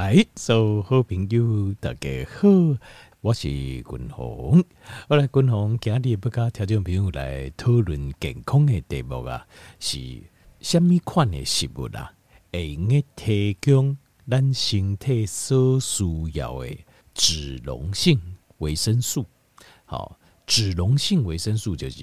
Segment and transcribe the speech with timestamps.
[0.00, 2.48] 来，所有好朋友大家好，
[3.20, 4.64] 我是君鸿。
[5.08, 9.46] 我来君鸿今日要跟听众朋友来讨论健康的题目啊，
[9.78, 9.98] 是
[10.62, 12.14] 什么款的食物啊？
[12.50, 13.94] 会用提供
[14.26, 16.78] 咱身体所需要的
[17.12, 18.18] 脂溶性
[18.56, 19.26] 维生素。
[19.84, 22.02] 好，脂溶性维生素就是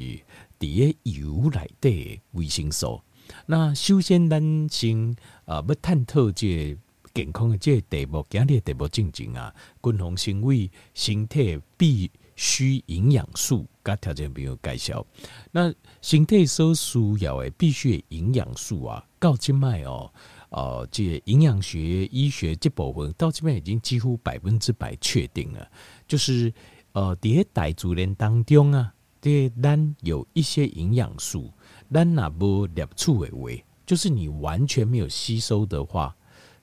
[0.59, 3.01] 伫个油内底维生素。
[3.47, 6.77] 那首先，咱先啊要探讨这。
[7.17, 15.03] 健康的这个题目，今日的题目进前啊，均衡行为身体必需营养素，甲条件朋友介绍。
[15.51, 20.13] 那身体所需要的必须的营养素啊，到即卖哦，
[20.49, 25.67] 呃，这营养学、医学这部分到即卖已经几乎百分之百确定了，
[26.07, 26.53] 就是
[26.91, 31.51] 呃，伫个大自然当中啊，这咱有一些营养素，
[31.91, 36.15] 咱若无摄取的话，就是你完全没有吸收的话。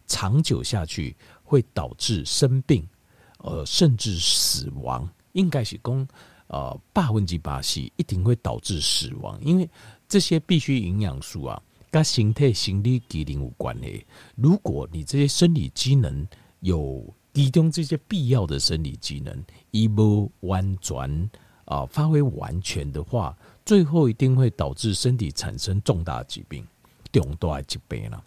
[0.07, 2.87] 长久下去会导致生病，
[3.39, 5.09] 呃，甚至死亡。
[5.33, 6.09] 应该是讲，
[6.47, 9.69] 呃，八分之八十一定会导致死亡，因为
[10.09, 14.07] 这些必需营养素啊，跟身体生理机能有关系。
[14.37, 16.27] 如果你这些生理机能
[16.61, 21.31] 有其中这些必要的生理机能，一不完全
[21.65, 26.65] 啊发挥完全的话，最后一定会导致身体产生重大疾病，
[27.11, 28.25] 重大疾病了。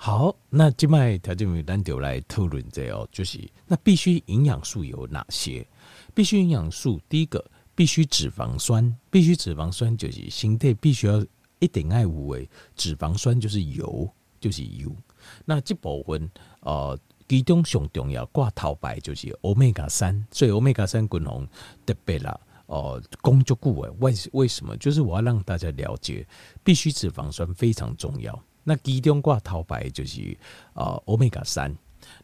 [0.00, 5.66] 好，那今麦条件单就来讨论这哦，就是那必须营养素有哪些？
[6.14, 11.26] 必须营养素，第一个必须脂肪酸，必须脂肪酸就是身体必须要
[11.58, 14.08] 一定爱五维脂肪酸就是油，
[14.40, 14.94] 就是油。
[15.44, 16.96] 那这部分呃，
[17.28, 21.44] 其中上重要挂头牌就是欧米伽三，所以欧米伽三均衡
[21.84, 24.76] 特别啦，哦，工作顾问为为什么？
[24.76, 26.24] 就是我要让大家了解，
[26.62, 28.40] 必须脂肪酸非常重要。
[28.68, 30.36] 那其中挂头牌就是
[30.74, 31.74] 呃欧米伽三，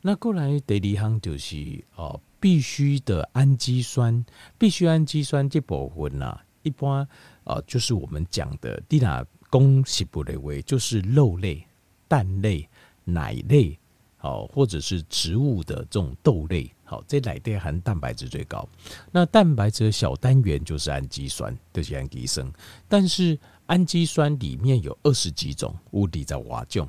[0.02, 4.22] 那过来第二项就是呃必须的氨基酸，
[4.58, 7.08] 必须氨基酸这部分呢，一般
[7.44, 11.66] 呃就是我们讲的哪公食不类为，就是肉类、
[12.06, 12.68] 蛋类、
[13.04, 13.78] 奶类，
[14.18, 18.68] 好或者是植物的这种豆类，好这奶类含蛋白质最高，
[19.10, 22.52] 那蛋白质的小单元就是氨基酸，就是氨基酸，
[22.86, 23.38] 但是。
[23.66, 26.88] 氨基酸里面有二十几种，物理在瓦种，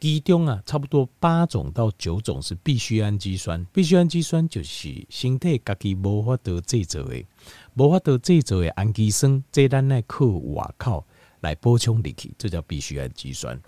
[0.00, 3.64] 其中啊，差不多八种到九种是必需氨基酸。
[3.72, 7.24] 必需氨基酸就是身体自己无法得制造的，
[7.74, 11.04] 无法得制造的氨基酸，这咱来靠外口
[11.40, 13.60] 来补充进去，这叫必需氨基酸。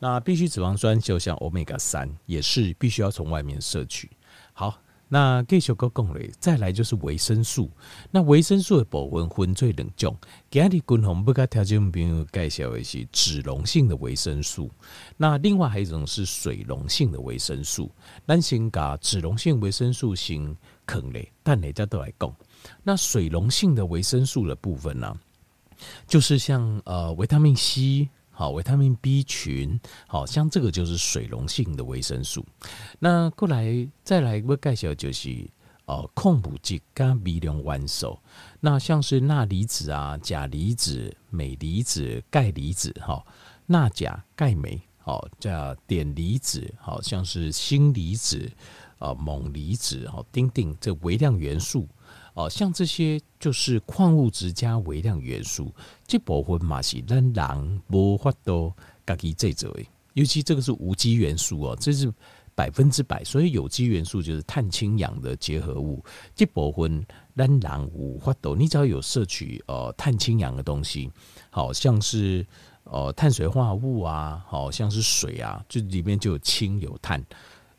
[0.00, 4.10] 那必需脂肪酸就像欧米伽三，也是必须要从外面摄取。
[4.52, 4.78] 好。
[5.12, 7.68] 那继续搁讲咧，再来就是维生素。
[8.12, 10.16] 那维生素的部分分最两种，
[10.48, 14.70] 今日均衡不甲听众朋友介绍的是脂溶性的维生素。
[15.16, 17.90] 那另外还有一种是水溶性的维生素。
[18.24, 20.56] 咱先甲脂溶性维生素先
[20.86, 22.32] 坑咧，但大家都来讲。
[22.84, 25.12] 那水溶性的维生素的部分呢，
[26.06, 28.08] 就是像呃维他命 C。
[28.40, 32.42] 好，维他命 B 群，好像这个就是水溶性的维生素。
[32.98, 35.46] 那过来再来一个介绍，就是
[35.84, 38.18] 呃，矿物质跟微量元素。
[38.58, 43.22] 那像是钠离子啊、钾离子、镁离子、钙离子，哈，
[43.66, 48.50] 钠、钾、钙、镁，好，叫碘离子，好像是锌离子、
[48.98, 51.86] 啊锰离子，好，丁丁这微量元素。
[52.34, 55.74] 哦，像这些就是矿物质加微量元素，
[56.06, 58.72] 这部分嘛是咱人无法度
[59.04, 59.82] 家己制造的。
[60.14, 62.12] 尤其这个是无机元素哦，这是
[62.54, 63.22] 百分之百。
[63.24, 66.04] 所以有机元素就是碳氢氧的结合物，
[66.34, 67.04] 这部分
[67.36, 68.54] 咱人无法度。
[68.54, 71.10] 你只要有摄取呃碳氢氧的东西，
[71.50, 72.46] 好像是
[72.84, 77.24] 呃碳水化合物啊，好像是水啊，就里面就有氢有碳，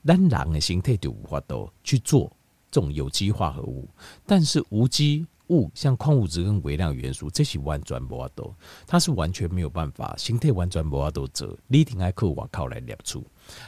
[0.05, 2.31] 咱人的形态就无法度去做。
[2.71, 3.87] 这种有机化合物，
[4.25, 8.55] 但是无机物像矿物质跟微量元素，这些完全无法度，
[8.87, 13.21] 它是完全没有办法，形态完全无法度做，你一定要靠外靠来摄取。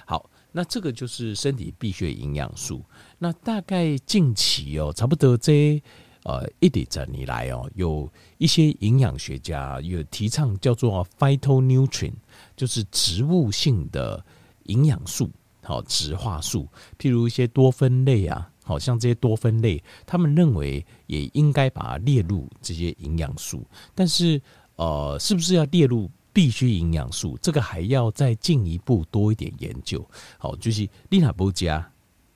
[0.06, 2.81] 好，那这个就是身体必需的营养素。
[3.19, 5.83] 那大概近期哦，差不多这
[6.24, 12.13] 呃一点整以来哦，有一些营养学家有提倡叫做 phytonutrient，
[12.56, 14.24] 就是植物性的
[14.68, 15.30] 营养素，
[15.62, 18.50] 好，植化素，譬如一些多酚类啊。
[18.63, 24.42] 好像这些多酚类，他们认为也应该把它列入这些营养素，但是
[24.75, 27.38] 呃，是不是要列入必需营养素？
[27.42, 30.04] 这个还要再进一步多一点研究。
[30.38, 31.92] 好，就是你若不加，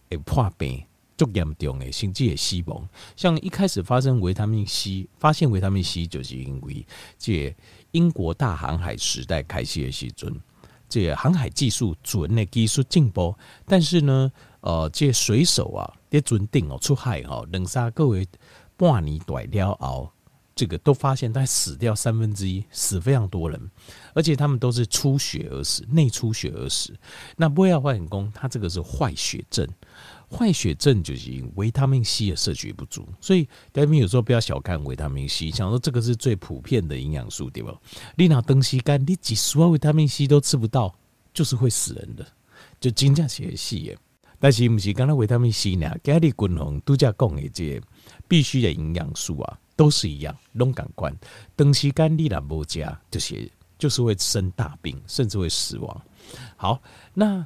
[0.09, 0.83] 会破病，
[1.17, 2.87] 足严重的，甚至也死亡。
[3.15, 6.85] 像一开始发生维他命 C，发现维他命 C 就是因为
[7.17, 7.55] 这
[7.91, 10.31] 英国大航海时代开始的时阵，
[10.87, 13.35] 这航海技术准的技术进步，
[13.65, 14.31] 但是呢，
[14.61, 18.25] 呃，这水手啊，在船顶哦出海哈，两三个月
[18.75, 20.11] 半年短了熬，
[20.55, 23.71] 这个都发现他死掉三分之一，死非常多人，
[24.13, 26.93] 而且他们都是出血而死，内出血而死。
[27.35, 29.67] 那不要化工，他这个是坏血症。
[30.29, 37.73] 坏血症就是因维他命 C 的摄取不足，所以大家有时候不要小看维他命 C，想说这个是最普遍的营养素，对吧？
[38.17, 40.93] 你拿东西干，你几十万维他命 C 都吃不到，
[41.33, 42.27] 就是会死人的，
[42.77, 43.97] 就真正是死耶。
[44.39, 45.93] 但是毋是刚才维他命 C 呢？
[46.03, 47.81] 跟你滚红度假讲的这些
[48.27, 51.15] 必须的营养素啊，都是一样，拢感官
[51.55, 56.01] 东西干你若无加，就是就是会生大病，甚至会死亡。
[56.55, 56.81] 好，
[57.13, 57.45] 那。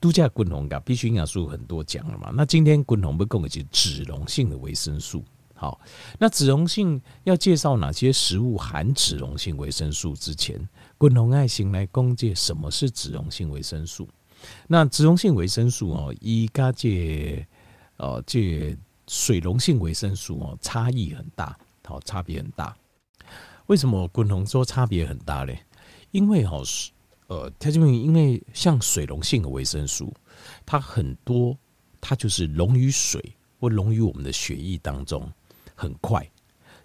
[0.00, 2.32] 度假滚红噶，必须营养素很多讲了嘛。
[2.34, 5.24] 那今天滚红不讲的是脂溶性的维生素。
[5.54, 5.80] 好，
[6.18, 10.68] 那脂溶性要介绍哪些食物含脂溶性维生素之前，
[10.98, 14.08] 滚红爱心来讲解什么是脂溶性维生素。
[14.66, 17.46] 那脂溶性维生素哦，一加这
[17.96, 18.76] 哦，这
[19.08, 22.76] 水溶性维生素哦，差异很大，好，差别很大。
[23.66, 25.52] 为什么滚红说差别很大呢？
[26.10, 26.62] 因为哦。
[27.28, 30.12] 呃，它这边因为像水溶性的维生素，
[30.66, 31.56] 它很多，
[31.98, 33.22] 它就是溶于水
[33.58, 35.26] 或溶于我们的血液当中
[35.74, 36.30] 很快，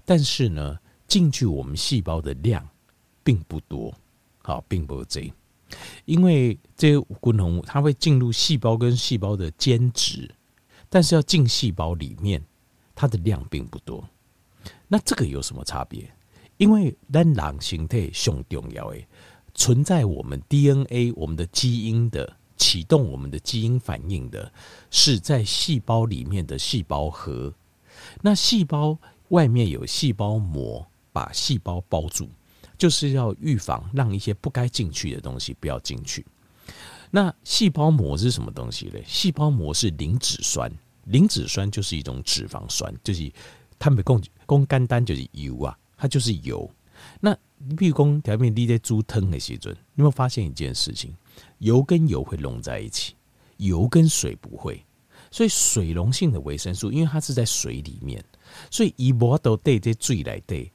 [0.06, 2.65] 但是呢，进去我们细胞的量
[3.25, 3.94] 并不多，
[4.42, 5.30] 好，并不这，
[6.07, 10.33] 因为这些滚红它会进入细胞跟细胞的间质，
[10.89, 12.42] 但是要进细胞里面，
[12.95, 14.07] 它的量并不多。
[14.88, 16.09] 那这个有什么差别？
[16.56, 19.06] 因为咱人形态上重要诶。
[19.54, 24.53] 存在我们 DNA，我们的基因的启动，我们的基因反应的
[24.92, 27.53] 是在细胞里面的细胞核。
[28.21, 28.98] 那细胞
[29.30, 32.30] 外面有细胞膜把细胞包住，
[32.77, 36.25] 就是要预防让一些不该进去的东西不要进去。
[37.09, 39.00] 那细胞膜是什么东西呢？
[39.06, 40.71] 细胞膜是磷脂酸，
[41.06, 43.31] 磷脂酸就是一种脂肪酸，就是
[43.79, 46.69] 它们供供肝单就是油啊，它就是油。
[47.19, 51.15] 那你比如讲，条面你在猪汤的时阵，你有没有发现一件事情？
[51.59, 53.15] 油跟油会融在一起，
[53.57, 54.83] 油跟水不会。
[55.29, 58.24] 所以水溶性的维生素，因为它是在水里面，
[58.71, 60.65] 所以一波都带在水来带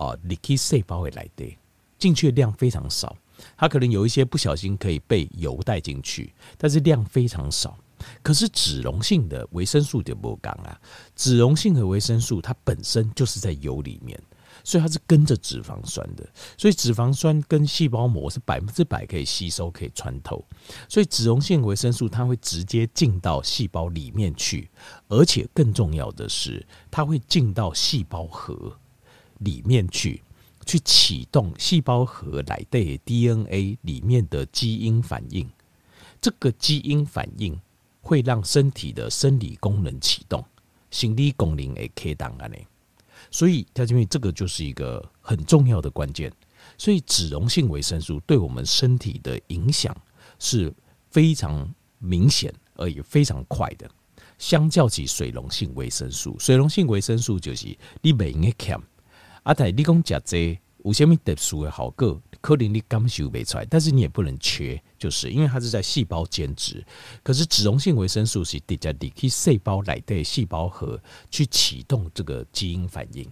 [0.00, 1.56] 哦，你可以细胞会来的
[1.98, 3.16] 进去的量非常少。
[3.56, 7.78] 它可能有一些不小心可以被油带进去，但是量非常少。
[8.22, 10.80] 可是脂溶性的维生素就不讲啊，
[11.14, 14.18] 脂溶性的维生素它本身就是在油里面。
[14.62, 20.44] 所以它是跟着脂肪酸的，所以脂肪酸跟细胞膜是百分之百可以吸收、可以穿透。
[20.86, 24.68] 所以脂溶性维生素它会直接进到细胞里面去，
[25.08, 28.76] 而且更重要的是，它会进到细胞核
[29.40, 30.22] 里面去，
[30.64, 35.46] 去启动细胞核来对 DNA 里面的基因反应。
[36.20, 37.60] 这个基因反应
[38.00, 40.44] 会让身体的生理功能启动，
[40.90, 42.56] 心理功能也开动啊呢。
[43.30, 46.32] 所以，在这边这个就是一个很重要的关键。
[46.76, 49.94] 所以，脂溶性维生素对我们身体的影响
[50.38, 50.72] 是
[51.10, 53.90] 非常明显而且非常快的。
[54.38, 58.78] 相较起水溶性维生素，水溶性维生素就是你袂用欠，
[59.42, 66.84] 啊，但你讲食这有啥物特殊的好个，可能你感受不出来，但是你也不能缺，就是因为它是在细胞间质。
[67.22, 70.98] 可是脂溶性维生素是直接离开细胞来对细胞核
[71.30, 73.26] 去启动这个基因反应。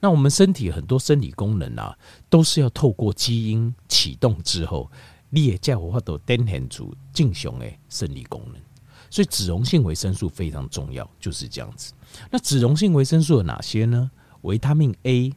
[0.00, 1.96] 那我们身体很多生理功能啊，
[2.28, 4.90] 都是要透过基因启动之后，
[5.30, 8.60] 你也才有法度展现出正常的生理功能。
[9.08, 11.92] 所以脂溶性维生素非常重要，就是这样子。
[12.28, 14.10] 那脂溶性维生素有哪些呢？
[14.42, 15.32] 维他命 A、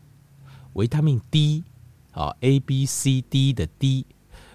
[0.73, 1.63] 维他命 D。
[2.11, 4.05] 啊，A、B、C、D 的 D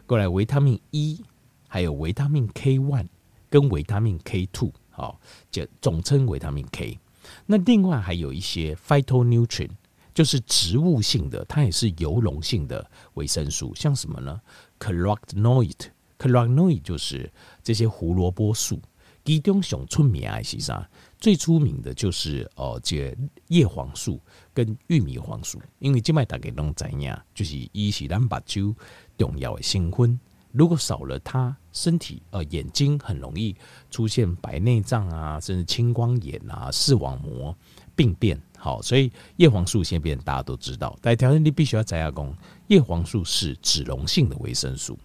[0.06, 1.22] 过来，维他命 E，
[1.68, 3.06] 还有维他命 K one
[3.50, 6.98] 跟维他命 K two，好，就总称维他命 K。
[7.44, 9.72] 那另外还有一些 phytonutrient，
[10.14, 14.40] 就是植物性的，它也是油溶性的维生素，像什么呢
[14.78, 17.30] ？carotenoid，carotenoid 就是
[17.62, 18.80] 这些胡萝卜素。
[19.24, 20.88] 其中上出名的是啥？
[21.18, 23.14] 最出名的就是哦，这
[23.48, 24.18] 叶黄素
[24.54, 28.74] 跟玉米黄素，因为这卖大家拢知影，就是伊是咱目睭
[29.18, 30.18] 重要的成分。
[30.50, 33.54] 如果少了它，身体呃眼睛很容易
[33.90, 37.56] 出现白内障啊，甚至青光眼啊、视网膜
[37.94, 38.40] 病变。
[38.58, 42.36] 好，所以叶黄素先变大家都知道，但条件你必须要知下讲，
[42.68, 44.98] 叶黄素是脂溶性的维生素。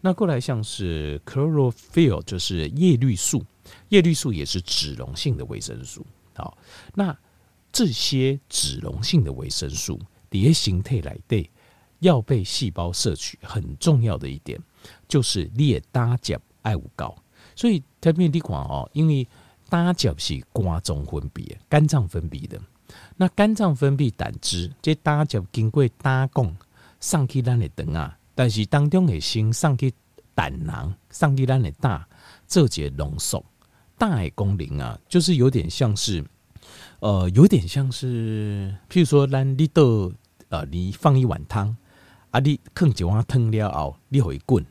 [0.00, 3.44] 那过来像是 chlorophyll，就是叶绿素。
[3.88, 6.56] 叶绿素也是脂溶性的维生素，好，
[6.94, 7.16] 那
[7.72, 11.50] 这些脂溶性的维生素，底下形态来对，
[12.00, 14.60] 要被细胞摄取，很重要的一点
[15.08, 17.16] 就是你的胆汁爱有够。
[17.54, 19.26] 所以特别你看哦，因为
[19.68, 22.60] 胆汁是肝脏分泌、肝脏分泌的。
[23.16, 26.56] 那肝脏分泌胆汁，这胆汁经过胆管
[27.00, 29.92] 送去咱的肠啊，但是当中会先送去
[30.34, 32.06] 胆囊，送去咱的胆
[32.46, 33.42] 做些浓缩。
[34.02, 36.24] 胆的功能啊，就是有点像是，
[36.98, 40.10] 呃，有点像是，譬如说咱你到
[40.48, 41.76] 呃，你放一碗汤
[42.32, 44.64] 啊，你放一碗汤了后，你会滚，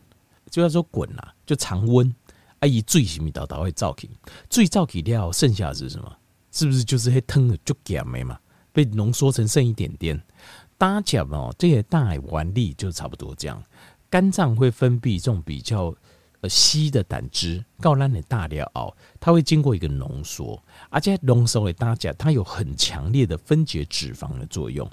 [0.49, 2.13] 就叫做滚啊，就常温
[2.59, 4.09] 啊，伊水什么导导会造起，
[4.49, 6.17] 水造起了，剩下是什么？
[6.51, 8.37] 是不是就是黑汤的就咸没嘛？
[8.73, 10.21] 被浓缩成剩一点点，
[10.77, 13.63] 大家哦，这些大原理就差不多这样。
[14.09, 15.95] 肝脏会分泌这种比较
[16.41, 24.89] 呃稀的胆汁，告烂的大料哦，它会经过一个浓缩，而且浓缩的大家它有很强烈的分解脂肪的作用。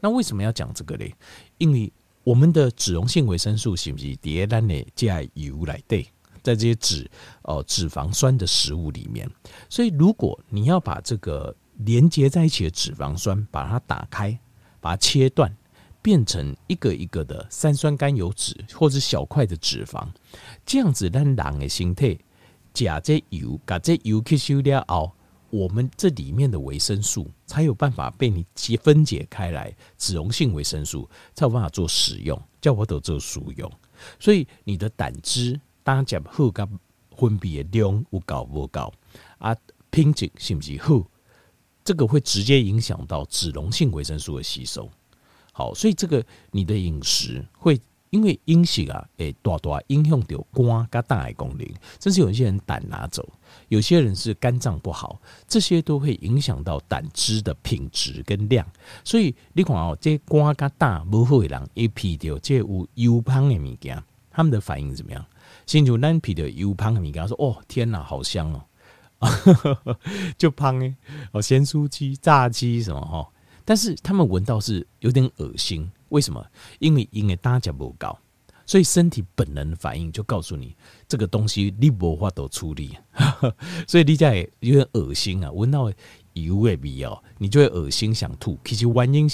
[0.00, 1.14] 那为什么要讲这个嘞？
[1.58, 1.92] 因为
[2.24, 6.06] 我们的脂溶性维生素是不是叠烂的加油来对？
[6.42, 7.08] 在这些脂
[7.42, 9.30] 哦脂肪酸的食物里面，
[9.68, 14.36] 所以如果你要把这个连接在一起的脂肪酸把它打开，
[14.80, 15.56] 把它切断，
[16.02, 20.06] 变成一个一个的三酸甘油脂或者小块的脂肪，
[20.66, 22.18] 这样子让人的身体
[22.74, 25.12] 加这油，把这油吸收了后，
[25.50, 33.70] 我们这里面的维生素才有办法被你解分解开来，脂溶性维生素才有办法做使用，叫我都做使用，
[34.18, 35.60] 所以你的胆汁。
[35.84, 36.64] 胆汁好甲
[37.10, 38.94] 分泌的量有够无够
[39.38, 39.52] 啊？
[39.90, 41.04] 品质是不是好？
[41.84, 44.88] 这个会直接影响到脂溶性维生素的吸收。
[45.52, 47.80] 好，所以这个你的饮食会
[48.10, 51.66] 因为饮食啊，诶，大大影响到肝跟胆的功能。
[52.00, 53.26] 甚至有一些人胆拿走，
[53.68, 58.66] 有些人是肝脏不好，这些都会影响到胆汁的品质跟量。
[59.04, 65.24] 所以你看哦，这肝跟胆不好的人，一皮掉这有油胖的物件，他们的反应怎么样？
[65.66, 68.64] 先就难皮的油胖的米，跟他说：“哦，天哪，好香哦！”
[70.36, 70.94] 就胖诶，
[71.30, 73.28] 哦，咸酥鸡、炸鸡什么哈，
[73.64, 75.90] 但是他们闻到是有点恶心。
[76.08, 76.44] 为什么？
[76.78, 78.18] 因为因为大家不高，
[78.66, 80.76] 所以身体本能反应就告诉你，
[81.08, 82.96] 这个东西你无法度处理，
[83.88, 85.50] 所以你家也有点恶心啊。
[85.50, 85.90] 闻到
[86.34, 88.58] 油的味哦，你就会恶心想吐。
[88.64, 89.30] 其实原因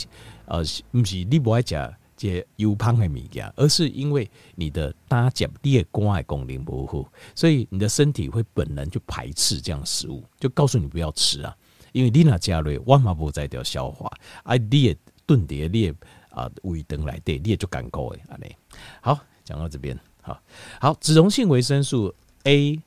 [0.47, 1.75] 呃，不是你不爱吃。
[2.21, 11.57] 这油胖的物件，而是因为你的胆汁裂肝的功能不好，所以你的身体会本能就排斥这样食物，就告诉你不要吃啊。
[11.93, 14.11] 因为你那加瑞万马不在掉消化，
[14.43, 15.95] 啊，你也炖碟裂
[16.31, 18.21] 啊胃肠来对，你也就干够诶。
[18.29, 18.55] 安尼
[19.01, 20.41] 好，讲到这边，好
[20.81, 22.15] 好脂溶性维生素
[22.45, 22.79] A、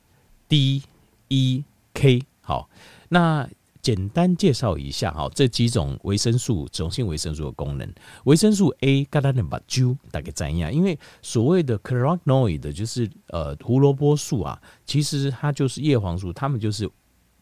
[0.48, 0.82] D、
[1.28, 2.68] E、K，好
[3.08, 3.48] 那。
[3.82, 7.94] 简单介绍一下哈，这几种维生素，脂溶性维生素的功能。
[8.26, 10.72] 维生素 A，跟它的把灸大概怎样？
[10.72, 16.88] 因为所谓的 carotenoid 就是呃胡萝卜素啊，其实它就是叶黄素，它们就是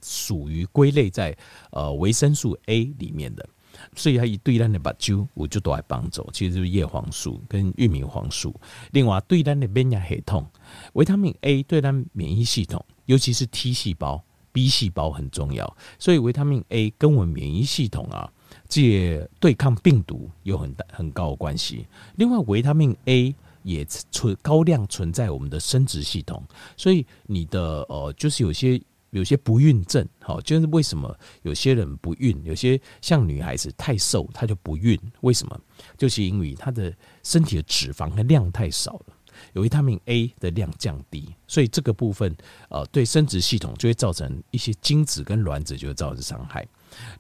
[0.03, 1.37] 属于归类在
[1.71, 3.49] 呃维生素 A 里面的。
[3.95, 8.55] 所以它一对单的把灸，我就都来帮走，其实就是叶黄素跟玉米黄素。
[8.93, 10.47] 另外对单的免疫系统，
[10.95, 14.23] 维他命 A 对单免疫系统，尤其是 T 细胞。
[14.53, 18.29] B 细胞很重要，所以维他命 A 跟我们免疫系统啊，
[18.69, 21.87] 这对抗病毒有很大很高的关系。
[22.17, 26.43] 另外，维他命 A 也存高量存在我们的生殖系统，
[26.77, 35.61] 所以你的呃，就是有些有些不孕症，好，就是为什么有些人不孕，有些像女孩子太瘦，她就不孕，为什么？
[35.97, 39.07] 就是因为她的身体的脂肪的量太少了。
[39.55, 42.37] 有维他命 A 的量降低，所以这个部分
[42.69, 46.67] 呃对生殖系统就会造成一些精子跟卵子就会造成伤害。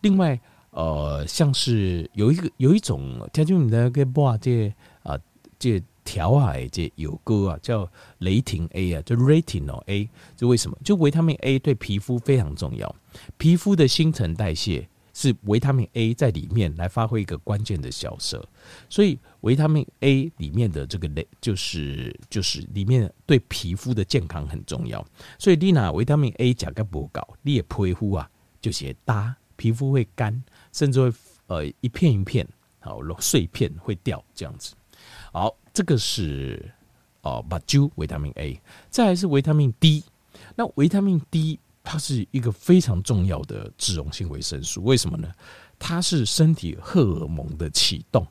[0.02, 0.38] 另外
[0.70, 4.70] 呃像是有一个有一种，听说你的个把这
[5.02, 5.18] 啊
[5.58, 7.88] 这调啊这有歌啊叫
[8.18, 10.76] 雷霆 A 啊，就 Retinol A，就为什么？
[10.82, 12.92] 就维他命 A 对皮肤非常重要，
[13.38, 14.88] 皮肤的新陈代谢。
[15.12, 18.42] 是维他命 A 在里面来发挥一个关键的角色，
[18.88, 25.04] 所以维他命 A 里面的这个雷就是就是里面对皮肤的健康很重要。
[25.36, 28.30] 所以丽娜维他命 A 价格不高，你的皮肤啊
[28.62, 31.16] 就写搭，皮肤会干，甚至会
[31.48, 32.46] 呃一片一片
[32.78, 34.74] 好碎片会掉这样子。
[35.32, 36.70] 好，这个是
[37.22, 38.60] 哦，把灸维他命 A，
[38.90, 40.04] 再来是维他命 D，
[40.54, 41.58] 那维他命 D。
[41.82, 45.32] 它是一个非常重要的脂溶性维生素，为什么呢？
[45.78, 48.24] 它是身体荷尔蒙的启动，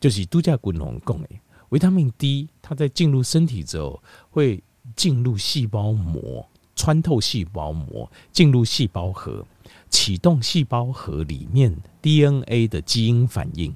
[0.00, 1.40] 就是度假滚龙供诶。
[1.68, 4.60] 维他命 D，它在进入身体之后，会
[4.96, 9.46] 进入细胞膜，穿透细胞膜，进入细胞核，
[9.88, 13.72] 启动细胞核里面 DNA 的基因反应。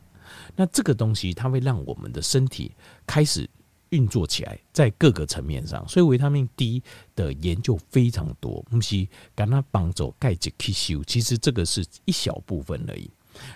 [0.57, 2.73] 那这个东西它会让我们的身体
[3.07, 3.49] 开始
[3.91, 5.87] 运作起来，在各个层面上。
[5.89, 6.83] 所以维他命 D
[7.15, 13.11] 的研究非常多，不是跟它帮助钙质吸收，其实这个是一小部分而已。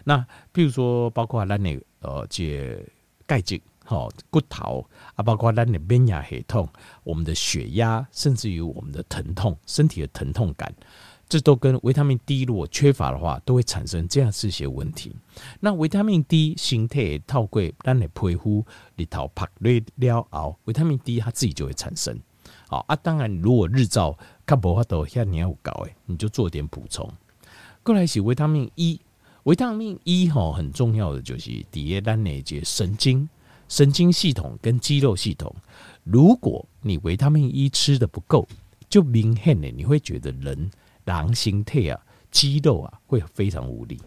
[0.04, 2.84] 那比如说，包括咱的呃，这
[3.26, 3.60] 钙质。
[3.88, 4.84] 好，骨头
[5.14, 6.68] 啊，包括咱的免疫系统，
[7.04, 10.74] 我们的血压，甚至于我们的疼痛，身体的疼痛感，
[11.28, 15.14] 这都跟维他命 D 如果缺乏的话，都会产生这样这些问题。
[15.58, 18.64] 那维他命 D 形态透过咱的皮肤
[18.94, 22.18] 里头拍累了后，维他命 D 它自己就会产生。
[22.68, 27.08] 好啊，当然如果日照看无法度像你要搞诶，你就做点补充。
[27.82, 29.00] 过来是维他命 E，
[29.44, 33.28] 维他命 E 哈很重要的就是底下咱那些神经。
[33.68, 35.52] 神经系统跟肌肉系统，
[36.04, 38.46] 如果你维他命 E 吃的不够，
[38.88, 40.70] 就明显的你会觉得人
[41.06, 41.98] 狼心态啊，
[42.30, 43.98] 肌肉啊会非常无力，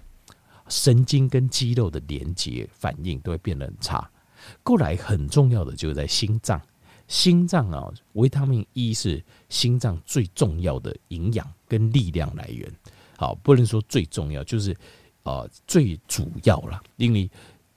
[0.70, 4.10] 神经跟肌肉的连接反应都会变得很差。
[4.62, 6.62] 过来很重要的就是在心脏，
[7.08, 12.72] 心脏啊，维他命 E 是心脏最重要的营养跟力量来源。
[13.18, 14.78] 好，不能说最重要，就是
[15.24, 17.30] 呃最主要了，因为。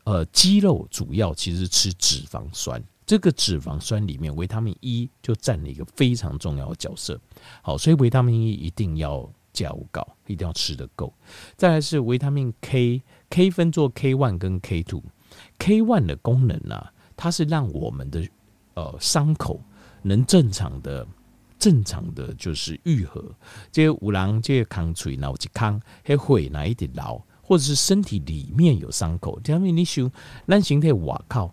[0.05, 7.21] 呃，肌肉主要其实吃脂肪酸，这个脂肪酸里面维他命 E 就占了一个非常重要的角色。
[7.63, 11.13] 好，所以维他命 E 一定要加高，一定要吃得够。
[11.57, 15.03] 再来是维他命 K，K 分作 K one 跟 K two。
[15.59, 18.27] K one 的功能呢、它是让我们的
[18.75, 19.61] 呃伤口
[20.03, 21.07] 能正常的、
[21.59, 23.35] 正常的就是愈合。
[23.71, 27.21] 这五郎，这康脆，脑子康，还会哪一点老？
[27.41, 30.11] 或者是身体里面有伤口，这样你想，
[30.47, 31.53] 咱形态瓦靠，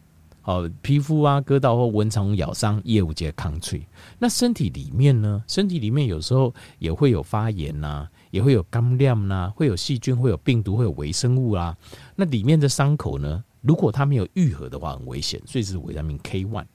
[0.49, 3.85] 好皮肤啊，割到或蚊虫咬伤，也有些抗脆。
[4.17, 5.43] 那身体里面呢？
[5.47, 11.77] 身体里面有时候也会有发炎呐、啊，也会有感染呐，会有细菌，会有病毒，会有微生物啊。
[12.15, 15.39] 那里面的伤口呢，如果它没有愈合的话，很危险。
[15.45, 16.65] 所以是维他命 K one。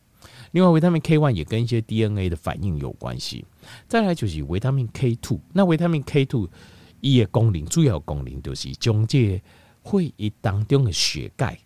[0.52, 3.44] 另外，维他命 K one 也跟一些 DNA 的反应有关系。
[3.88, 5.40] 再来就是维他命 K two。
[5.52, 6.48] 那维他命 K two。
[7.00, 9.42] 一的功能主要功能就是将这
[9.84, 11.58] 血液当中的血钙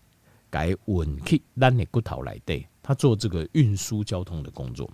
[0.50, 4.90] 改稳去咱的骨头来底，它做这个运输交通的工作。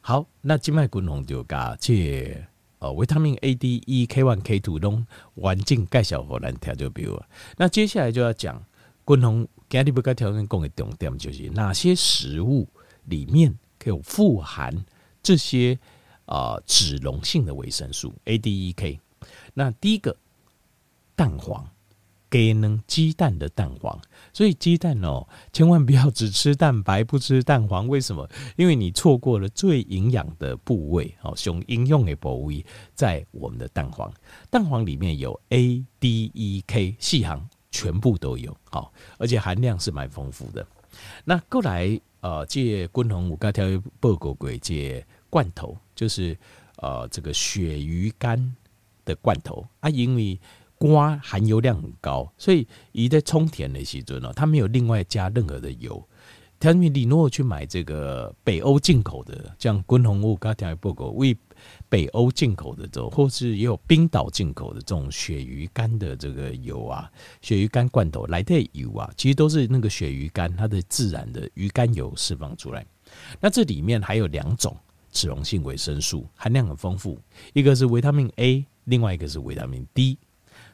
[0.00, 2.36] 好，那今麦君宏就把这
[2.78, 7.20] 呃维他命 A、D、E、K one、K two 拢完整介绍给咱听就比如。
[7.56, 8.64] 那接下来就要讲
[9.06, 12.68] 君宏今日要跟条件讲的重点，就是哪些食物
[13.06, 14.84] 里面可以富含
[15.22, 15.78] 这些
[16.26, 19.00] 啊、呃、脂溶性的维生素 A、D、E、K。
[19.54, 20.16] 那第一个
[21.16, 21.68] 蛋黄，
[22.28, 22.54] 给
[22.86, 24.00] 鸡蛋的蛋黄，
[24.32, 27.86] 所以鸡蛋哦，千万不要只吃蛋白不吃蛋黄。
[27.86, 28.28] 为什么？
[28.56, 34.12] 因为你错过了最营养的部位哦，熊应用的部位在我们的蛋黄。
[34.50, 40.66] 蛋黄里面有 A、D、E、K 细行，全部都有好，而且含量是蛮丰富的。
[41.24, 43.62] 那过来呃，借君宏我刚才
[44.00, 46.36] 报告过，借罐头就是
[46.78, 48.56] 呃这个鳕鱼干。
[49.06, 50.36] 的罐头啊，因为
[50.78, 56.06] 瓜含油量很高，所以一在充填的时阵呢，它没有另外加任何的油。
[56.58, 61.36] 他们你如果去买这个北欧进口的，像君宏我刚才报告为
[61.86, 67.10] 北欧进口的这种，或是也有冰岛进口的这种鳕鱼干的这个油啊，
[67.42, 72.86] 鳕鱼干罐头来的油啊，其实都是那个鳕鱼干它的自然的鱼肝油释放出来。
[73.38, 74.74] 那这里面还有两种
[75.10, 77.20] 脂溶性维生素，含量很丰富，
[77.52, 78.64] 一个是维他命 A。
[78.84, 80.16] 另外一个是维他命 D，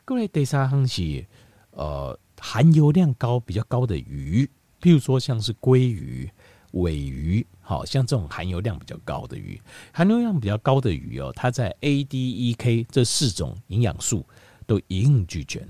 [0.04, 1.24] 各位第三行是
[1.70, 4.48] 呃含油量高比较高的鱼，
[4.80, 6.28] 譬如说像是鲑鱼、
[6.72, 9.60] 尾鱼，好像这种含油量比较高的鱼，
[9.92, 14.26] 含油量比较高的鱼哦，它在 A、D、E、K 这四种营养素
[14.66, 15.68] 都一应俱全。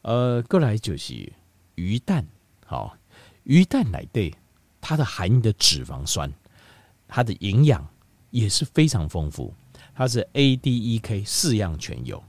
[0.00, 1.30] 呃，过来就是
[1.74, 2.26] 鱼蛋，
[2.64, 2.96] 好，
[3.42, 4.34] 鱼蛋奶对
[4.80, 6.32] 它的含的脂肪酸，
[7.06, 7.86] 它的营养
[8.30, 9.52] 也是非常丰富。
[9.94, 12.24] 它是 A、D、E、K 四样全有，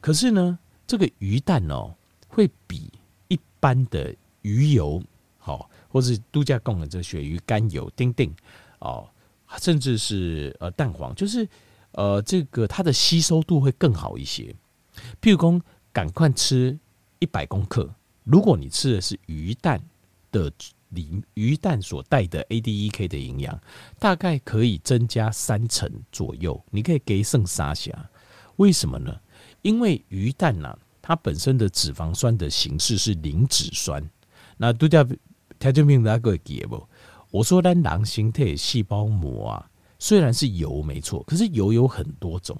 [0.00, 1.94] 可是呢，这个鱼蛋哦，
[2.26, 2.90] 会比
[3.28, 5.00] 一般的鱼油
[5.38, 8.34] 好，或是度假供的这鳕鱼肝油、丁丁
[8.80, 9.08] 哦，
[9.58, 11.48] 甚至是呃蛋黄，就是
[11.92, 14.52] 呃这个它的吸收度会更好一些。
[15.20, 16.76] 譬如说，赶快吃
[17.20, 17.88] 一百公克，
[18.24, 19.80] 如果你吃的是鱼蛋
[20.32, 20.50] 的。
[20.92, 23.60] 里鱼蛋所带的 A、D、E、K 的营养，
[23.98, 26.58] 大概可以增加三成左右。
[26.70, 27.92] 你可以给剩沙虾，
[28.56, 29.14] 为什么呢？
[29.62, 34.02] 因为鱼蛋呐、它本身的脂肪酸的形式是磷脂酸。
[34.56, 35.06] 那度假
[35.58, 36.86] 条件病那个给不？
[37.30, 42.58] 我说咱人形态细胞膜啊，虽然是油没错，可是油有很多种，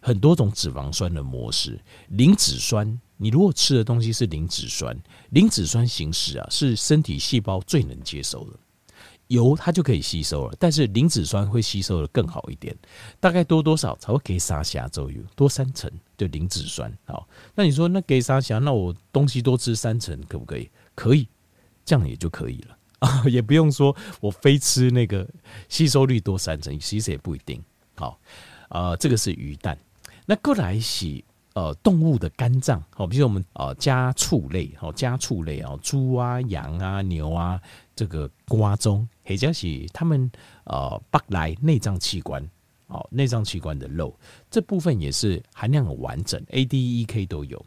[0.00, 1.80] 很多种脂肪酸的模式。
[2.08, 4.96] 磷脂酸你如果吃的东西是磷脂酸，
[5.30, 8.58] 磷脂酸形式啊是身体细胞最能接受的。
[9.26, 12.76] 油它就可以吸收了，但是磷脂酸会吸收的更好一点，
[13.18, 16.92] 大概多多少才会可以杀下周油多三成就磷脂酸。
[17.04, 20.70] 好，那你说那给三下，那我东西多吃三成可不可以？
[20.94, 21.28] 可以，
[21.84, 25.28] 这样也就可以了啊， 也不用说我非吃那个
[25.68, 27.62] 吸收率多三成，其实也不一定。
[27.96, 28.18] 好，
[28.70, 29.78] 呃，这个是鱼蛋。
[30.24, 31.24] 那过来洗
[31.54, 37.60] 呃动物的肝脏，好，比如我们呃家畜类，好家畜类啊，猪啊、羊啊、牛啊。
[37.94, 40.30] 这个瓜中，或者是他们
[40.64, 42.46] 呃北来内脏器官，
[42.86, 44.16] 哦内脏器官的肉，
[44.50, 47.64] 这部分也是含量很完整，A、D、E、K 都有。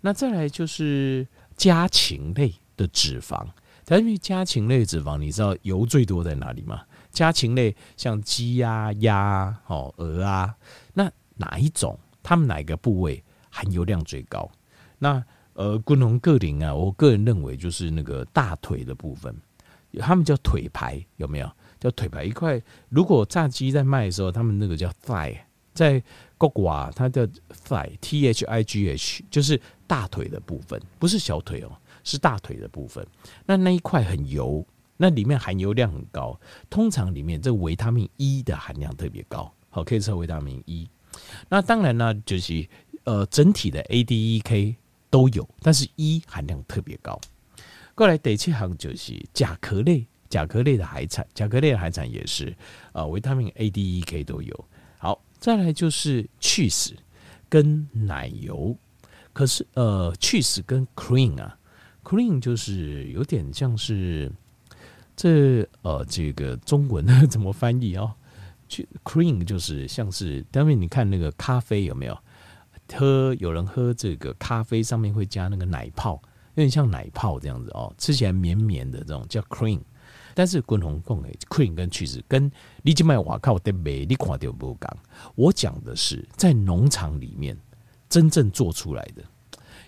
[0.00, 3.46] 那再来就是家禽类的脂肪，
[3.84, 6.82] 但是家禽类的脂肪，你知道油最多在哪里吗？
[7.10, 10.54] 家禽类像鸡啊、鸭啊、哦鹅啊，
[10.94, 11.98] 那哪一种？
[12.22, 14.50] 它们哪个部位含油量最高？
[14.98, 19.34] 那呃，昆龙个林啊，我个人认为就是那个大腿的部分。
[19.98, 21.50] 他们叫腿排，有没有？
[21.80, 22.62] 叫腿排一块。
[22.90, 25.36] 如果炸鸡在卖的时候，他们那个叫 thigh，
[25.74, 26.00] 在
[26.36, 27.26] 国外它叫
[27.66, 31.72] thigh，t h i g h，就是大腿的部分，不是小腿哦，
[32.04, 33.04] 是大腿的部分。
[33.46, 34.64] 那那一块很油，
[34.96, 36.38] 那里面含油量很高，
[36.68, 40.88] 通常里面这维他命 E 的含量特别高，好，可以测维他命 E。
[41.48, 42.66] 那当然呢，就是
[43.04, 44.76] 呃整体的 A、D、E、K
[45.10, 47.20] 都有，但是 E 含量特别高。
[47.94, 52.56] 过来第七行就是甲壳类，甲壳类的海产，甲壳类的海产也是
[52.92, 54.64] 啊，维他命 A、D、E、K 都有。
[54.96, 56.92] 好，再来就是 cheese
[57.48, 58.74] 跟奶油，
[59.32, 61.58] 可是呃，cheese 跟 cream 啊
[62.04, 64.30] ，cream 就是有点像是
[65.16, 68.14] 这呃这个中文 怎么翻译哦
[68.68, 72.16] 去？cream 就是像是，当然你看那个咖啡有没有
[72.94, 73.34] 喝？
[73.40, 76.22] 有人喝这个咖啡上面会加那个奶泡。
[76.56, 79.80] 有点像奶泡这样子哦，吃起来绵绵的这种叫 cream，
[80.34, 82.50] 但是滚红贡诶 cream 跟 cheese 跟
[82.82, 84.96] 你去买瓦靠的美你看到不讲，
[85.34, 87.56] 我讲的是在农场里面
[88.08, 89.22] 真正做出来的，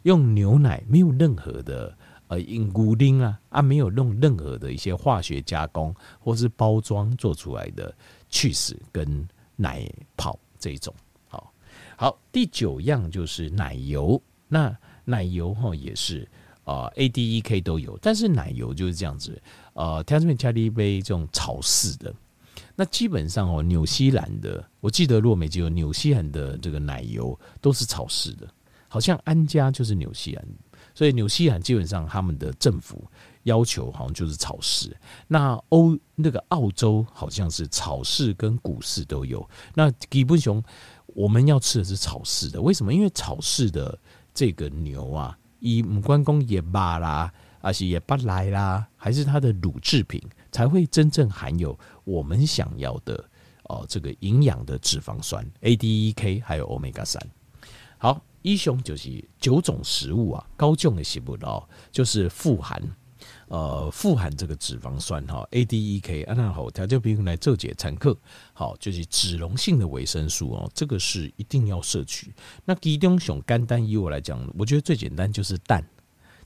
[0.03, 1.97] 用牛奶没有任何的
[2.29, 7.95] 呃因古丁啊啊没有弄任何的一些化学加工或是包装做出来的
[8.31, 9.27] cheese 跟
[9.57, 10.95] 奶泡这一种。
[11.29, 11.53] 好，
[11.97, 16.29] 好，第九样就是奶油，那奶油哈也是。
[16.65, 19.37] 啊、呃、A、D、E、K 都有，但是奶油就是这样子。
[19.75, 22.15] 呃，它这边加了一杯这种草饲的，
[22.77, 28.47] 那基本上哦，纽西兰的，我记得如果没记错，纽西兰的这个奶油都是草饲的，
[28.89, 30.45] 好像安家就是纽西兰，
[30.95, 33.03] 所以纽西兰基本上他们的政府
[33.45, 34.93] 要求好像就是草饲。
[35.27, 39.49] 那欧那个澳洲好像是草饲跟谷饲都有。
[39.75, 40.63] 那吉布熊
[41.07, 42.93] 我们要吃的是草饲的，为什么？
[42.93, 43.99] 因为草饲的
[44.35, 45.39] 这个牛啊。
[45.65, 47.33] 以母关公也罢啦，
[47.63, 50.21] 还是也不来啦，还是它的乳制品
[50.51, 53.25] 才会真正含有我们想要的
[53.65, 57.27] 哦、这个营养的脂肪酸 A、D、E、K 还有 Omega 三。
[57.97, 62.83] 好，一雄就是九种食物啊，高种的食物哦，就是富含。
[63.49, 68.17] 呃，富含这个脂肪酸哈，A、D、E、K，啊，那好，条件比如来做解餐课，
[68.53, 72.35] 好，就是脂溶性的维生素哦，这个是一定要摄取。
[72.65, 75.87] 那其中熊肝单，以我来讲，我觉得最简单就是蛋，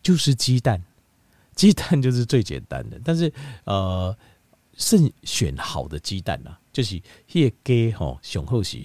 [0.02, 0.82] 就是鸡蛋，
[1.56, 3.00] 鸡蛋就是最简单的。
[3.04, 3.32] 但是
[3.64, 4.16] 呃，
[4.76, 8.78] 慎选好的鸡蛋啊，就是叶鸡吼，雄厚是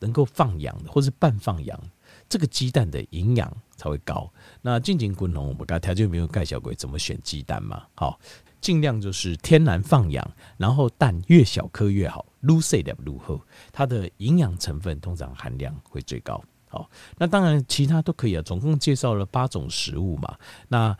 [0.00, 1.80] 能够放养的，或是半放养，
[2.28, 4.30] 这个鸡蛋的营养才会高。
[4.60, 7.84] 那进前滚红，我们刚才条件没有介绍过怎么选鸡蛋嘛？
[7.94, 8.20] 好，
[8.60, 13.40] 尽量就是天然放养，然后蛋越小颗越好，越细的越好，
[13.72, 16.42] 它的营养成分通常含量会最高。
[16.70, 18.42] 好，那当然其他都可以啊。
[18.42, 20.36] 总共介绍了八种食物嘛。
[20.68, 20.94] 那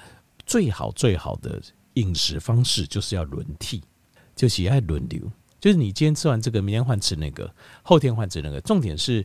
[0.48, 1.62] 最好最好的
[1.94, 3.82] 饮食方式就是要轮替，
[4.34, 5.30] 就喜爱轮流，
[5.60, 8.60] 就是你今天吃完这个，明天换吃那个，后天换吃那个。
[8.62, 9.24] 重点是。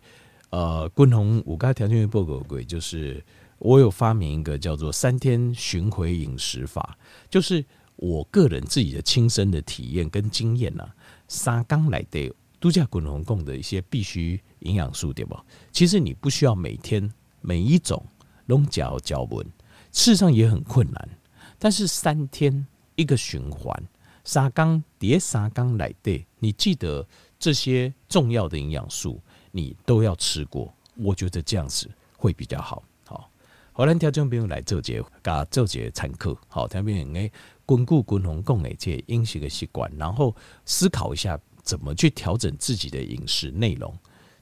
[0.50, 3.26] 呃，滚红五加条件不够贵，就是
[3.58, 6.96] 我有发明一个叫做三天巡回饮食法，
[7.28, 10.96] 就是我个人自己的亲身的体验跟经验呐、啊，
[11.28, 15.44] 三缸来的度假滚红供的一些必须营养素，对吧？
[15.72, 18.06] 其实你不需要每天每一种
[18.46, 19.44] 拢嚼嚼文，
[19.94, 21.10] 事实上也很困难。
[21.58, 23.82] 但是三天一个循环，
[24.26, 27.08] 三缸叠三缸来对，你记得
[27.40, 29.22] 这些重要的营养素。
[29.56, 32.82] 你都要吃过，我觉得这样子会比较好。
[33.06, 33.30] 好，
[33.72, 36.36] 好，咱听众朋友来做节，加做节参考。
[36.48, 37.32] 好，听众朋友诶，
[37.64, 43.96] 巩固滚红共诶这饮食的习惯，然后思考一下怎么去调整自己的饮食内容，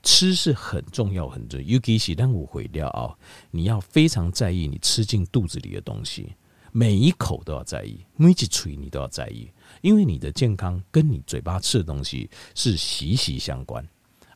[0.04, 3.16] 吃是很重要很重要，尤其是当我毁掉啊，
[3.52, 6.36] 你要非常在意你吃进肚子里的东西，
[6.72, 13.88] 每一口都要在意，每一锤你都要在意，因为你的健康跟你嘴巴吃的东西是息息相关。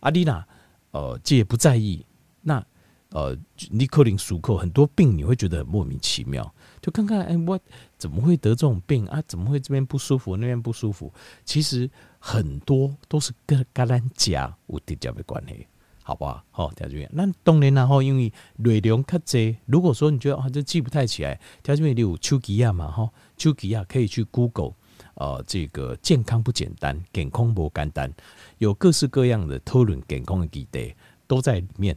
[0.02, 0.46] 阿丽娜，
[0.92, 2.06] 呃，这也不在意，
[2.42, 2.64] 那
[3.10, 3.36] 呃，
[3.70, 6.54] 你可能漱口很多病，你会觉得很莫名其妙。
[6.82, 7.60] 就看看，哎、欸，我
[7.98, 9.22] 怎么会得这种病啊？
[9.26, 11.12] 怎么会这边不舒服，那边不舒服？
[11.46, 11.90] 其实
[12.28, 15.68] 很多都是跟跟咱家有直接的关系，
[16.02, 16.44] 好不好？
[16.50, 23.08] 好，条件员，那当然然后因为内容较济，如果说你觉得啊，这记不太起来，条件员你有手机啊嘛，哈，
[23.38, 24.74] 手机啊可以去 Google，
[25.14, 28.12] 呃，这个健康不简单，健康不简单，
[28.58, 30.96] 有各式各样的讨论健康的议题
[31.28, 31.96] 都在里面，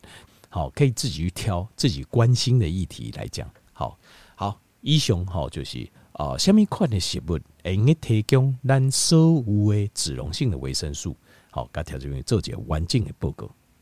[0.50, 3.98] 好，可以自己去挑自己关心的议题来讲，好。
[4.80, 11.16] 以上吼就是啊，虾米款的食物会用提供咱所有的脂溶性的维生素，
[11.52, 13.48] 好，甲条这边做一个完整的报告。